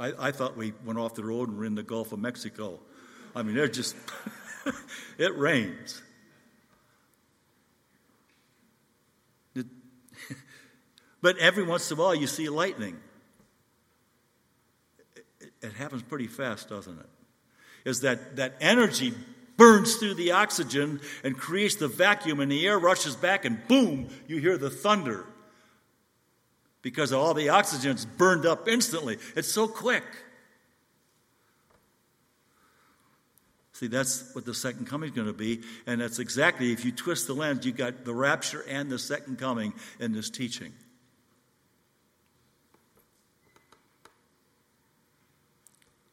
[0.00, 2.80] I, I thought we went off the road and were in the Gulf of Mexico.
[3.34, 3.96] I mean, they're just,
[5.18, 6.02] it rains.
[11.22, 12.98] But every once in a while you see lightning.
[15.16, 17.08] It, it happens pretty fast, doesn't it?
[17.84, 19.14] is that, that energy
[19.56, 24.08] burns through the oxygen and creates the vacuum, and the air rushes back, and boom,
[24.26, 25.26] you hear the thunder.
[26.82, 29.18] Because all the oxygen's burned up instantly.
[29.36, 30.04] It's so quick.
[33.74, 35.60] See, that's what the second coming is going to be.
[35.86, 39.38] And that's exactly, if you twist the lens, you've got the rapture and the second
[39.38, 40.72] coming in this teaching.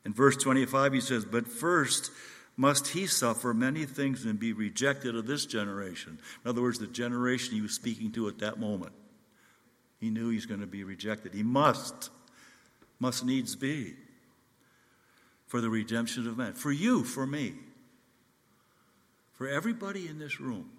[0.03, 2.09] In verse 25, he says, But first
[2.57, 6.17] must he suffer many things and be rejected of this generation.
[6.43, 8.93] In other words, the generation he was speaking to at that moment.
[9.99, 11.35] He knew he's going to be rejected.
[11.35, 12.09] He must,
[12.99, 13.93] must needs be
[15.51, 16.53] for the redemption of men.
[16.53, 17.55] For you, for me,
[19.33, 20.69] for everybody in this room,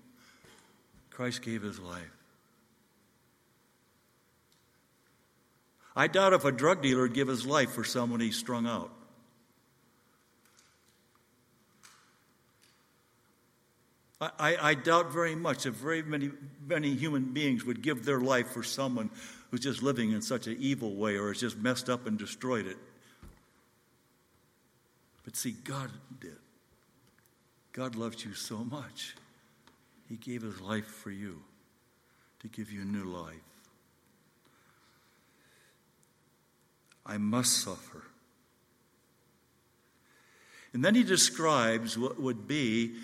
[1.10, 2.16] Christ gave his life.
[5.94, 8.90] I doubt if a drug dealer would give his life for someone he strung out.
[14.22, 16.30] I, I, doubt very much that very many,
[16.66, 19.10] many human beings would give their life for someone
[19.50, 22.66] who's just living in such an evil way or has just messed up and destroyed
[22.66, 22.78] it.
[25.24, 26.36] But see, God did.
[27.72, 29.14] God loved you so much.
[30.08, 31.42] He gave his life for you
[32.40, 33.34] to give you a new life.
[37.06, 38.02] I must suffer.
[40.72, 42.94] And then he describes what would be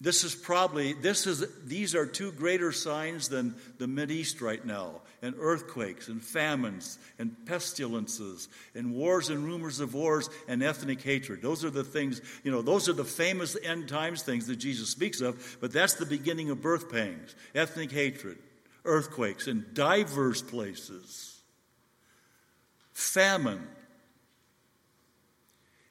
[0.00, 5.00] this is probably this is these are two greater signs than the East right now
[5.26, 11.42] and earthquakes and famines and pestilences and wars and rumors of wars and ethnic hatred
[11.42, 14.88] those are the things you know those are the famous end times things that jesus
[14.88, 18.38] speaks of but that's the beginning of birth pangs ethnic hatred
[18.84, 21.40] earthquakes in diverse places
[22.92, 23.66] famine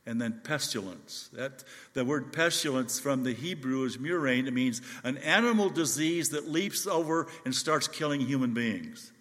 [0.05, 1.29] and then pestilence.
[1.33, 4.47] That, the word pestilence from the Hebrew is murrain.
[4.47, 9.11] It means an animal disease that leaps over and starts killing human beings.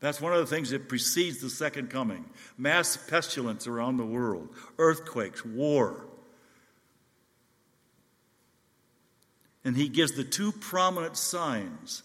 [0.00, 2.24] That's one of the things that precedes the second coming.
[2.56, 6.06] Mass pestilence around the world, earthquakes, war.
[9.62, 12.02] And he gives the two prominent signs.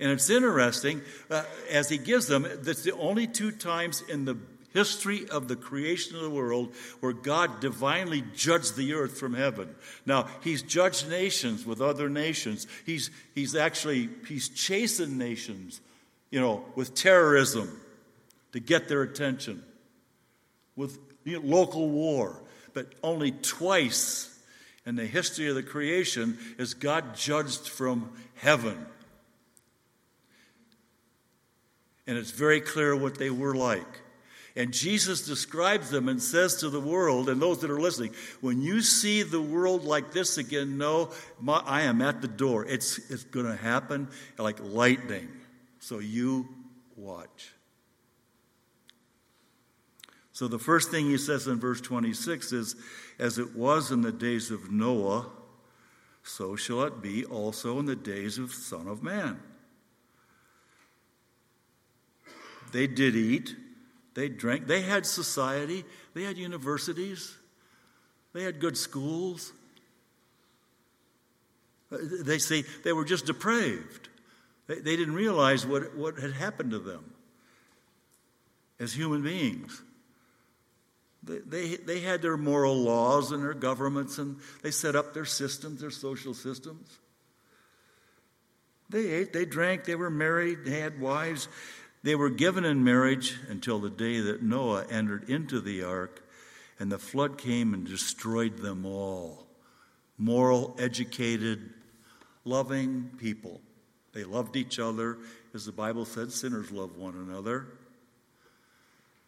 [0.00, 4.36] And it's interesting, uh, as he gives them, that's the only two times in the
[4.72, 9.74] history of the creation of the world where God divinely judged the earth from heaven.
[10.06, 12.66] Now, he's judged nations with other nations.
[12.86, 15.80] He's, he's actually, he's chastened nations,
[16.32, 17.78] you know, with terrorism
[18.52, 19.62] to get their attention,
[20.74, 22.42] with you know, local war.
[22.74, 24.28] But only twice
[24.84, 28.86] in the history of the creation is God judged from heaven.
[32.06, 34.00] And it's very clear what they were like.
[34.56, 38.60] And Jesus describes them and says to the world and those that are listening, when
[38.60, 42.64] you see the world like this again, know my, I am at the door.
[42.66, 45.28] It's, it's going to happen like lightning.
[45.82, 46.48] So you
[46.96, 47.52] watch.
[50.32, 52.76] So the first thing he says in verse 26 is,
[53.18, 55.26] As it was in the days of Noah,
[56.22, 59.40] so shall it be also in the days of the Son of Man.
[62.72, 63.54] They did eat
[64.14, 64.66] they drank.
[64.66, 65.84] They had society.
[66.14, 67.36] They had universities.
[68.32, 69.52] They had good schools.
[71.90, 74.08] Uh, they say they were just depraved.
[74.66, 77.12] They, they didn't realize what, what had happened to them
[78.78, 79.82] as human beings.
[81.22, 85.24] They, they, they had their moral laws and their governments, and they set up their
[85.24, 86.98] systems, their social systems.
[88.90, 91.48] They ate, they drank, they were married, they had wives.
[92.02, 96.22] They were given in marriage until the day that Noah entered into the ark,
[96.78, 99.46] and the flood came and destroyed them all.
[100.18, 101.70] Moral, educated,
[102.44, 103.60] loving people.
[104.12, 105.18] They loved each other.
[105.54, 107.66] As the Bible said, sinners love one another.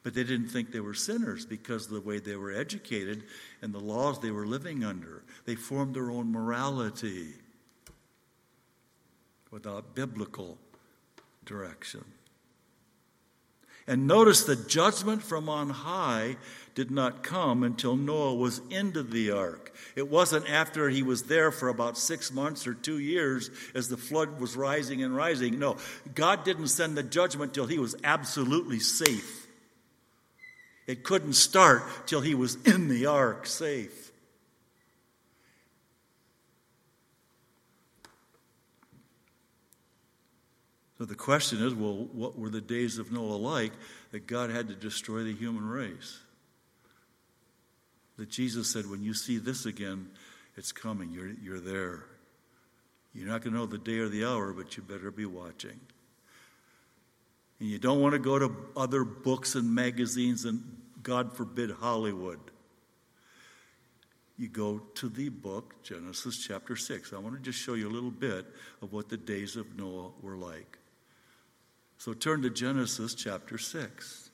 [0.03, 3.25] But they didn't think they were sinners because of the way they were educated
[3.63, 5.23] and the laws they were living under.
[5.47, 7.29] They formed their own morality
[9.51, 10.59] without biblical
[11.47, 12.05] direction.
[13.87, 16.37] And notice the judgment from on high
[16.75, 19.73] did not come until Noah was into the ark.
[19.95, 23.97] It wasn't after he was there for about six months or two years as the
[23.97, 25.59] flood was rising and rising.
[25.59, 25.77] No,
[26.15, 29.47] God didn't send the judgment till he was absolutely safe.
[30.87, 34.04] It couldn't start till he was in the ark safe.
[40.99, 43.73] So the question is well, what were the days of Noah like
[44.13, 46.21] that God had to destroy the human race?
[48.17, 50.09] that Jesus said, when you see this again,
[50.57, 51.11] it's coming.
[51.11, 52.05] You're, you're there.
[53.13, 55.79] You're not going to know the day or the hour, but you better be watching.
[57.61, 60.63] And you don't want to go to other books and magazines and,
[61.03, 62.41] God forbid, Hollywood.
[64.37, 67.13] You go to the book, Genesis chapter 6.
[67.13, 68.47] I want to just show you a little bit
[68.83, 70.79] of what the days of Noah were like.
[72.05, 74.29] So turn to Genesis chapter 6.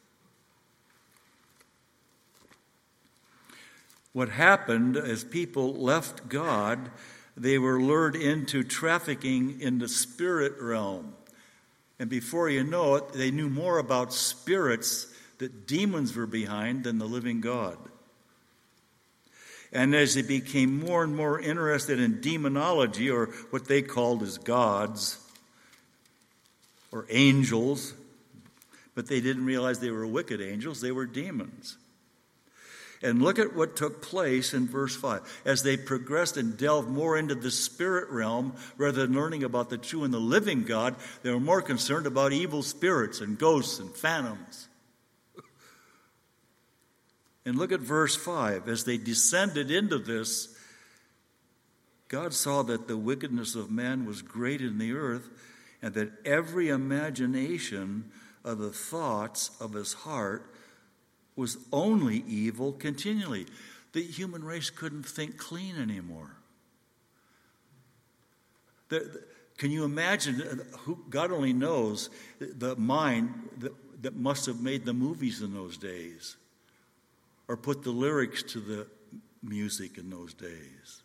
[4.12, 6.91] What happened as people left God,
[7.37, 11.14] they were lured into trafficking in the spirit realm.
[12.01, 15.07] And before you know it, they knew more about spirits
[15.39, 17.79] that demons were behind than the living God.
[19.73, 24.39] And as they became more and more interested in demonology, or what they called as
[24.39, 25.25] gods,
[26.93, 27.95] or angels,
[28.95, 31.76] but they didn't realize they were wicked angels, they were demons.
[33.03, 35.43] And look at what took place in verse 5.
[35.47, 39.78] As they progressed and delved more into the spirit realm rather than learning about the
[39.78, 43.91] true and the living God, they were more concerned about evil spirits and ghosts and
[43.91, 44.68] phantoms.
[47.47, 48.68] And look at verse 5.
[48.68, 50.55] As they descended into this,
[52.09, 55.30] God saw that the wickedness of man was great in the earth,
[55.83, 58.11] and that every imagination
[58.45, 60.55] of the thoughts of his heart
[61.37, 63.47] was only evil continually.
[63.93, 66.37] The human race couldn't think clean anymore.
[68.89, 69.22] The,
[69.57, 70.43] can you imagine?
[70.43, 75.55] Uh, who, God only knows the mind that, that must have made the movies in
[75.55, 76.37] those days
[77.47, 78.87] or put the lyrics to the
[79.43, 81.03] music in those days.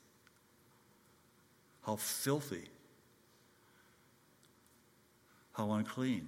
[1.86, 2.70] How filthy.
[5.56, 6.28] How unclean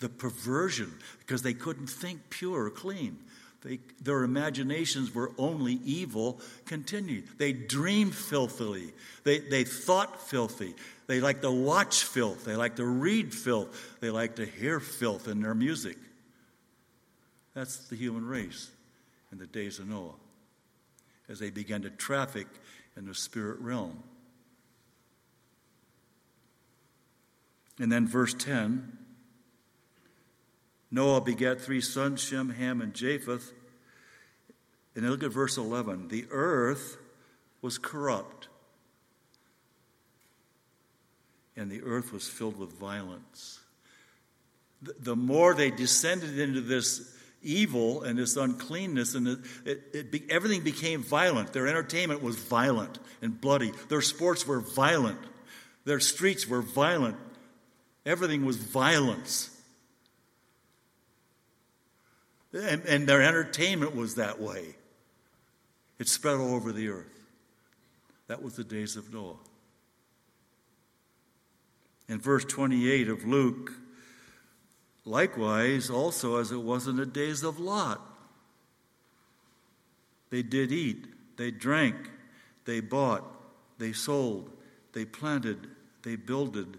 [0.00, 3.18] the perversion, because they couldn't think pure or clean.
[3.62, 7.24] They, their imaginations were only evil continued.
[7.36, 8.92] They dreamed filthily.
[9.24, 10.74] They, they thought filthy.
[11.06, 12.46] They like to watch filth.
[12.46, 13.98] They like to read filth.
[14.00, 15.98] They like to hear filth in their music.
[17.54, 18.70] That's the human race
[19.30, 20.14] in the days of Noah
[21.28, 22.46] as they began to traffic
[22.96, 24.02] in the spirit realm.
[27.80, 28.98] And then, verse 10
[30.92, 33.52] Noah begat three sons, Shem, Ham, and Japheth.
[34.94, 36.08] And then look at verse 11.
[36.08, 36.98] The earth
[37.62, 38.48] was corrupt,
[41.56, 43.60] and the earth was filled with violence.
[44.82, 50.24] The more they descended into this evil and this uncleanness, and it, it, it be,
[50.28, 51.52] everything became violent.
[51.52, 53.72] Their entertainment was violent and bloody.
[53.88, 55.20] Their sports were violent.
[55.84, 57.16] Their streets were violent.
[58.06, 59.56] Everything was violence.
[62.52, 64.74] And, and their entertainment was that way.
[65.98, 67.20] It spread all over the earth.
[68.26, 69.36] That was the days of Noah.
[72.08, 73.72] In verse 28 of Luke,
[75.04, 78.00] likewise, also as it was in the days of Lot,
[80.30, 81.96] they did eat, they drank,
[82.64, 83.24] they bought,
[83.78, 84.50] they sold,
[84.92, 85.68] they planted,
[86.02, 86.78] they builded.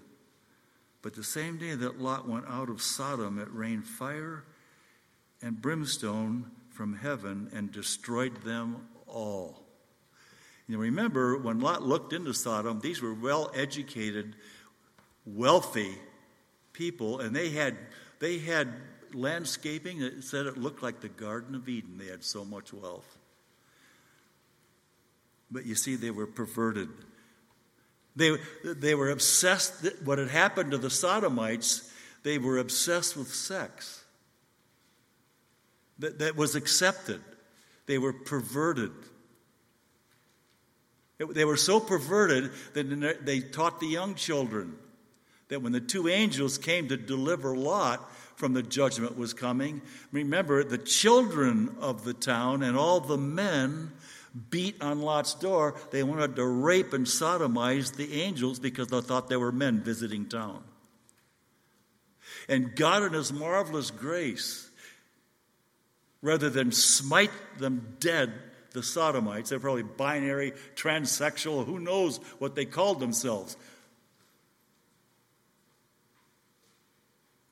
[1.01, 4.43] But the same day that Lot went out of Sodom, it rained fire
[5.41, 9.63] and brimstone from heaven and destroyed them all.
[10.67, 14.35] You remember, when Lot looked into Sodom, these were well educated,
[15.25, 15.97] wealthy
[16.71, 17.77] people, and they had,
[18.19, 18.69] they had
[19.13, 21.97] landscaping that said it looked like the Garden of Eden.
[21.97, 23.17] They had so much wealth.
[25.49, 26.89] But you see, they were perverted.
[28.15, 31.89] They, they were obsessed, what had happened to the Sodomites,
[32.23, 34.03] they were obsessed with sex
[35.99, 37.21] that, that was accepted.
[37.85, 38.91] They were perverted.
[41.19, 44.75] It, they were so perverted that they taught the young children
[45.47, 49.81] that when the two angels came to deliver Lot from the judgment was coming,
[50.11, 53.91] remember the children of the town and all the men
[54.49, 55.75] beat on Lot's door.
[55.91, 60.27] They wanted to rape and sodomize the angels because they thought they were men visiting
[60.27, 60.63] town.
[62.47, 64.69] And God, in His marvelous grace,
[66.21, 68.33] rather than smite them dead,
[68.71, 69.49] the Sodomites.
[69.49, 73.57] They're probably binary, transsexual, who knows what they called themselves.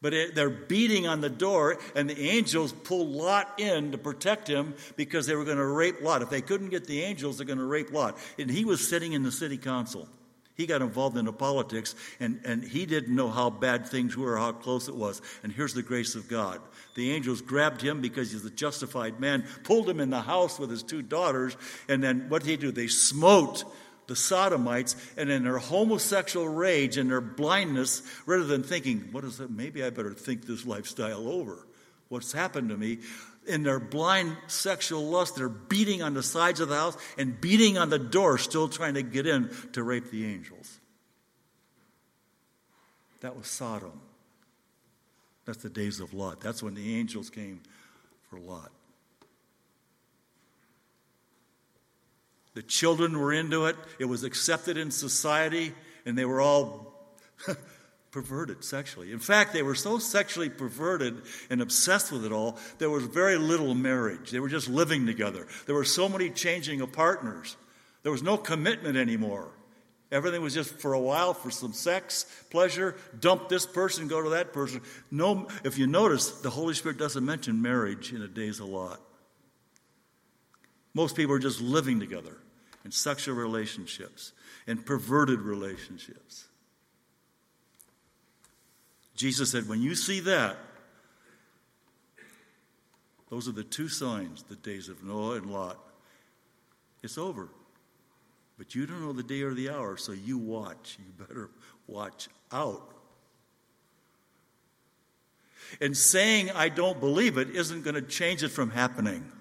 [0.01, 4.47] But it, they're beating on the door, and the angels pull Lot in to protect
[4.47, 6.21] him because they were going to rape Lot.
[6.21, 8.17] If they couldn't get the angels, they're going to rape Lot.
[8.37, 10.07] And he was sitting in the city council.
[10.55, 14.33] He got involved in the politics, and, and he didn't know how bad things were
[14.33, 15.21] or how close it was.
[15.41, 16.59] And here's the grace of God.
[16.95, 20.69] The angels grabbed him because he's a justified man, pulled him in the house with
[20.69, 21.55] his two daughters,
[21.87, 22.71] and then what did he do?
[22.71, 23.63] They smote
[24.09, 29.39] the Sodomites, and in their homosexual rage and their blindness, rather than thinking, what is
[29.39, 29.49] it?
[29.49, 31.65] Maybe I better think this lifestyle over.
[32.09, 32.99] What's happened to me?
[33.47, 37.79] in their blind sexual lust, they're beating on the sides of the house and beating
[37.79, 40.79] on the door, still trying to get in to rape the angels.
[43.21, 43.99] That was Sodom.
[45.45, 46.41] That's the days of Lot.
[46.41, 47.61] That's when the angels came
[48.29, 48.71] for Lot.
[52.55, 55.73] The children were into it, it was accepted in society,
[56.05, 57.15] and they were all
[58.11, 59.11] perverted sexually.
[59.11, 63.37] In fact, they were so sexually perverted and obsessed with it all, there was very
[63.37, 64.31] little marriage.
[64.31, 65.47] They were just living together.
[65.65, 67.55] There were so many changing of partners.
[68.03, 69.51] There was no commitment anymore.
[70.11, 74.29] Everything was just for a while for some sex, pleasure, dump this person, go to
[74.31, 74.81] that person.
[75.11, 78.99] No, if you notice, the Holy Spirit doesn't mention marriage in a days a lot.
[80.93, 82.37] Most people are just living together
[82.85, 84.33] in sexual relationships
[84.67, 86.45] and perverted relationships.
[89.15, 90.57] Jesus said, When you see that,
[93.29, 95.77] those are the two signs the days of Noah and Lot.
[97.03, 97.49] It's over.
[98.57, 100.97] But you don't know the day or the hour, so you watch.
[100.99, 101.49] You better
[101.87, 102.93] watch out.
[105.79, 109.31] And saying, I don't believe it, isn't going to change it from happening.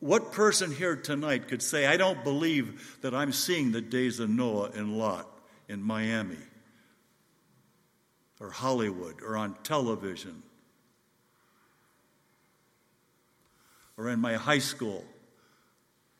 [0.00, 4.30] What person here tonight could say, I don't believe that I'm seeing the days of
[4.30, 5.28] Noah and Lot
[5.68, 6.36] in Miami
[8.40, 10.42] or Hollywood or on television
[13.96, 15.04] or in my high school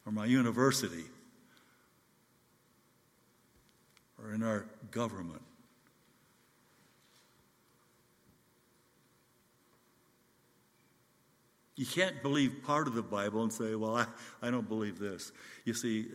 [0.05, 1.05] or my university
[4.20, 5.43] or in our government?
[11.79, 14.07] You can't believe part of the Bible and say, well, I,
[14.43, 15.31] I don't believe this.
[15.64, 16.09] You see,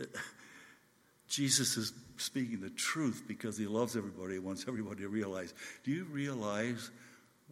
[1.30, 5.54] Jesus is speaking the truth because he loves everybody, he wants everybody to realize.
[5.86, 6.92] Do you realize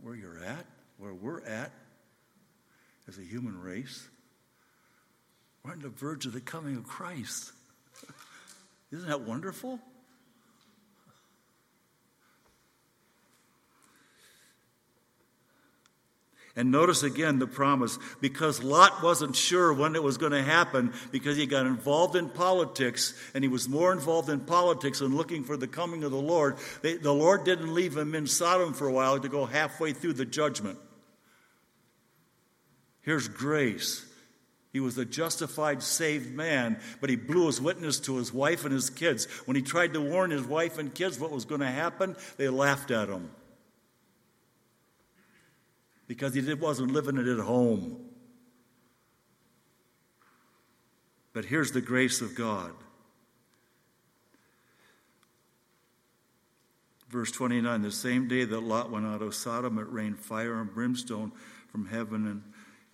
[0.02, 0.66] where you're at,
[0.98, 1.72] where we're at
[3.08, 4.10] as a human race?
[5.64, 7.54] We're on the verge of the coming of Christ.
[8.92, 9.80] Isn't that wonderful?
[16.56, 20.94] And notice again the promise because Lot wasn't sure when it was going to happen
[21.12, 25.46] because he got involved in politics and he was more involved in politics and looking
[25.46, 26.58] for the coming of the Lord.
[26.82, 30.14] They, the Lord didn't leave him in Sodom for a while to go halfway through
[30.14, 30.78] the judgment.
[33.02, 34.06] Here's grace.
[34.74, 38.74] He was a justified, saved man, but he blew his witness to his wife and
[38.74, 39.26] his kids.
[39.46, 42.50] When he tried to warn his wife and kids what was going to happen, they
[42.50, 43.32] laughed at him
[46.12, 47.98] because he wasn't living it at home.
[51.32, 52.74] But here's the grace of God.
[57.08, 60.74] Verse 29 The same day that Lot went out of Sodom, it rained fire and
[60.74, 61.32] brimstone
[61.72, 62.44] from heaven and,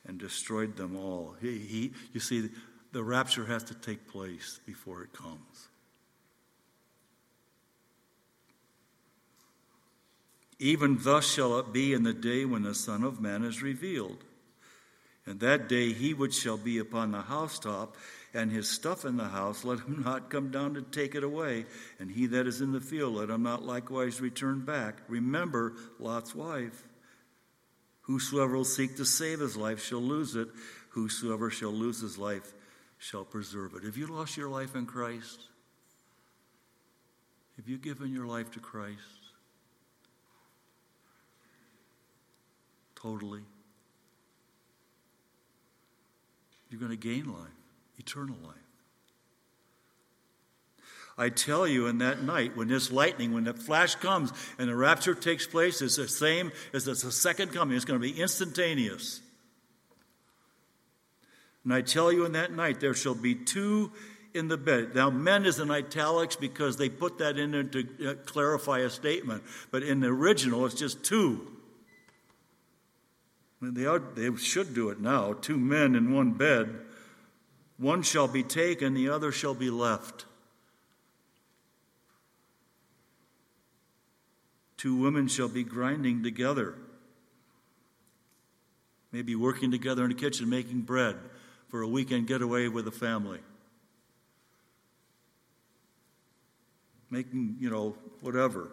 [0.05, 1.36] and destroyed them all.
[1.41, 2.51] He, he, you see,
[2.91, 5.70] the rapture has to take place before it comes.
[10.60, 14.24] Even thus shall it be in the day when the Son of Man is revealed.
[15.26, 17.95] And that day he which shall be upon the housetop
[18.34, 21.66] and his stuff in the house, let him not come down to take it away.
[21.99, 25.01] And he that is in the field, let him not likewise return back.
[25.08, 26.84] Remember Lot's wife.
[28.01, 30.47] Whosoever will seek to save his life shall lose it.
[30.91, 32.53] Whosoever shall lose his life
[32.97, 33.84] shall preserve it.
[33.84, 35.41] Have you lost your life in Christ?
[37.58, 39.16] Have you given your life to Christ?
[43.02, 43.41] Totally,
[46.70, 47.50] you're going to gain life,
[47.98, 48.56] eternal life.
[51.20, 54.76] I tell you, in that night, when this lightning, when that flash comes and the
[54.76, 57.76] rapture takes place, it's the same as it's the second coming.
[57.76, 59.22] It's going to be instantaneous.
[61.64, 63.91] And I tell you, in that night, there shall be two
[64.36, 64.93] in the bed.
[64.93, 68.89] Now, men is in italics because they put that in there to uh, clarify a
[68.89, 69.43] statement.
[69.72, 71.57] But in the original, it's just two.
[73.62, 75.34] They, they should do it now.
[75.34, 76.76] Two men in one bed,
[77.78, 80.26] one shall be taken, the other shall be left.
[84.78, 86.76] Two women shall be grinding together,
[89.12, 91.16] maybe working together in the kitchen making bread
[91.70, 93.39] for a weekend getaway with a family.
[97.10, 98.70] Making, you know, whatever,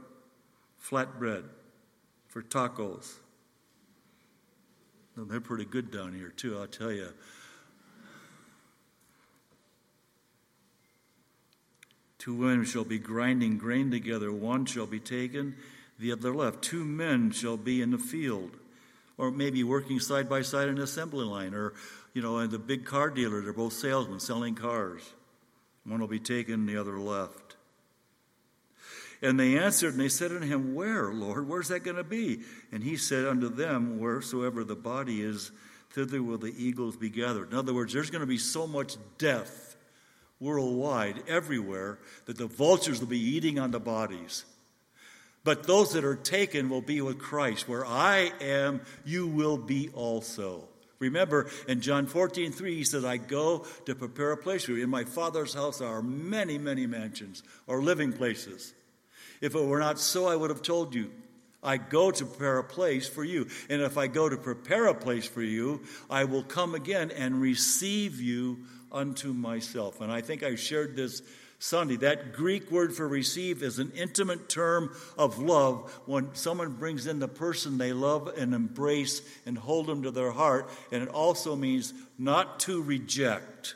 [0.82, 1.45] flatbread
[2.28, 3.14] for tacos.
[5.17, 7.09] They're pretty good down here, too, I'll tell you.
[12.19, 15.57] Two women shall be grinding grain together, one shall be taken,
[15.99, 16.62] the other left.
[16.62, 18.51] Two men shall be in the field,
[19.19, 21.75] or maybe working side by side in an assembly line, or,
[22.15, 25.03] you know, in the big car dealer, they're both salesmen selling cars.
[25.85, 27.43] One will be taken, the other left.
[29.23, 31.49] And they answered, and they said unto him, Where, Lord?
[31.49, 32.41] Where's that going to be?
[32.73, 35.51] And he said unto them, Wheresoever the body is,
[35.91, 37.53] thither will the eagles be gathered.
[37.53, 39.77] In other words, there's going to be so much death
[40.41, 44.45] worldwide, everywhere, that the vultures will be eating on the bodies.
[45.45, 47.69] But those that are taken will be with Christ.
[47.69, 50.69] Where I am, you will be also.
[50.99, 54.83] Remember, in John 14, 3, he says, I go to prepare a place for you.
[54.83, 58.73] In my Father's house are many, many mansions or living places.
[59.45, 61.11] If it were not so, I would have told you.
[61.62, 63.49] I go to prepare a place for you.
[63.68, 67.42] And if I go to prepare a place for you, I will come again and
[67.42, 70.01] receive you unto myself.
[70.01, 71.20] And I think I shared this
[71.59, 71.97] Sunday.
[71.97, 77.18] That Greek word for receive is an intimate term of love when someone brings in
[77.18, 80.70] the person they love and embrace and hold them to their heart.
[80.90, 83.74] And it also means not to reject.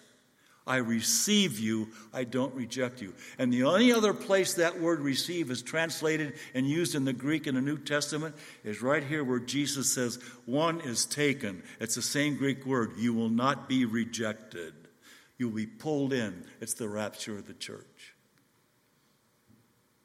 [0.69, 3.15] I receive you, I don't reject you.
[3.39, 7.47] And the only other place that word receive is translated and used in the Greek
[7.47, 11.63] in the New Testament is right here where Jesus says, One is taken.
[11.81, 12.93] It's the same Greek word.
[12.99, 14.75] You will not be rejected.
[15.39, 16.45] You'll be pulled in.
[16.61, 18.15] It's the rapture of the church.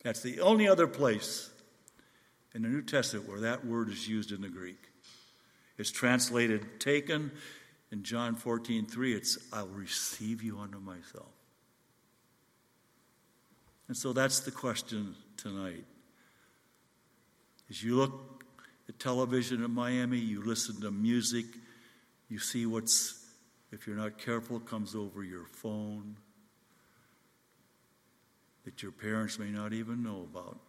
[0.03, 1.49] That's the only other place
[2.55, 4.79] in the New Testament where that word is used in the Greek.
[5.77, 7.31] It's translated taken
[7.93, 9.13] in John 14, 3.
[9.13, 11.29] It's I'll receive you unto myself.
[13.87, 15.85] And so that's the question tonight.
[17.69, 18.43] As you look
[18.89, 21.45] at television in Miami, you listen to music,
[22.29, 23.19] you see what's
[23.71, 26.15] if you're not careful, comes over your phone
[28.65, 30.59] that your parents may not even know about.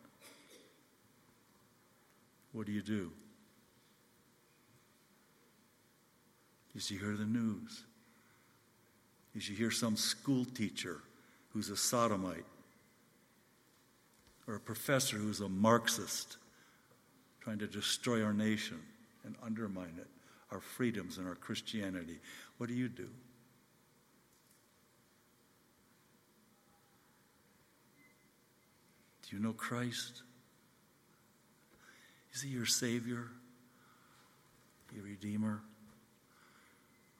[2.53, 3.13] What do you do?
[6.75, 7.85] You hear the news?
[9.33, 11.01] You hear some school teacher
[11.53, 12.45] who's a sodomite?
[14.47, 16.37] Or a professor who's a Marxist
[17.41, 18.81] trying to destroy our nation
[19.25, 20.09] and undermine it,
[20.51, 22.19] our freedoms and our Christianity?
[22.59, 23.09] What do you do?
[29.23, 30.23] Do you know Christ?
[32.35, 33.29] Is he your Savior,
[34.95, 35.61] your Redeemer?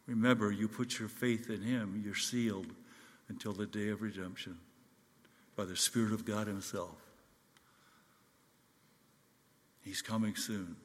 [0.07, 2.67] Remember, you put your faith in him, you're sealed
[3.29, 4.59] until the day of redemption
[5.57, 6.97] by the Spirit of God Himself.
[9.83, 10.77] He's coming soon.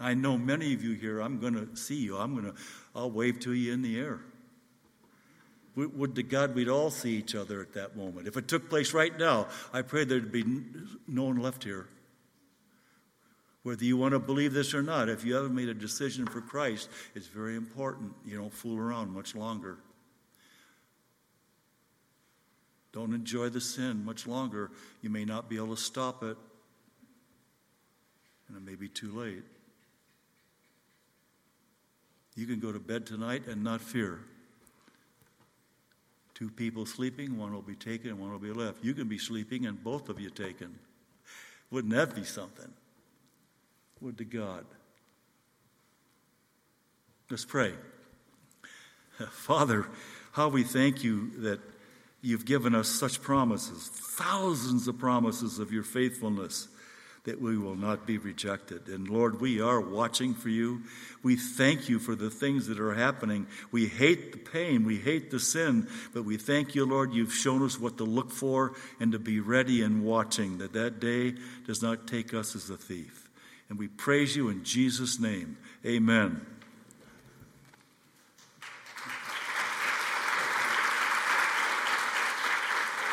[0.00, 2.16] I know many of you here, I'm going to see you.
[2.16, 2.60] I'm going to,
[2.94, 4.20] I'll wave to you in the air.
[5.76, 8.28] Would to God we'd all see each other at that moment.
[8.28, 10.44] If it took place right now, I pray there'd be
[11.08, 11.88] no one left here.
[13.64, 16.42] Whether you want to believe this or not, if you haven't made a decision for
[16.42, 19.78] Christ, it's very important you don't fool around much longer.
[22.92, 24.70] Don't enjoy the sin much longer.
[25.00, 26.36] You may not be able to stop it,
[28.48, 29.42] and it may be too late.
[32.36, 34.20] You can go to bed tonight and not fear.
[36.34, 38.84] Two people sleeping, one will be taken and one will be left.
[38.84, 40.78] You can be sleeping and both of you taken.
[41.70, 42.72] Wouldn't that be something?
[44.12, 44.66] To God.
[47.30, 47.72] Let's pray.
[49.30, 49.86] Father,
[50.32, 51.58] how we thank you that
[52.20, 56.68] you've given us such promises, thousands of promises of your faithfulness
[57.24, 58.88] that we will not be rejected.
[58.88, 60.82] And Lord, we are watching for you.
[61.22, 63.46] We thank you for the things that are happening.
[63.72, 67.64] We hate the pain, we hate the sin, but we thank you, Lord, you've shown
[67.64, 71.36] us what to look for and to be ready and watching, that that day
[71.66, 73.23] does not take us as a thief.
[73.74, 75.58] And we praise you in Jesus' name.
[75.84, 76.46] Amen.